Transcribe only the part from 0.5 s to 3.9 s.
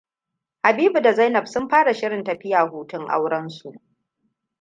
Habibu da Zainab sun fara shirin tafiya hutun aurensu.